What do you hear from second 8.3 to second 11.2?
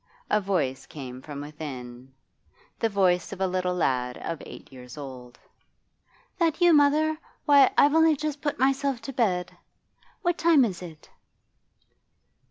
put myself to bed. What time is it?